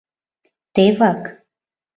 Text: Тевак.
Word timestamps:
Тевак. 0.73 1.23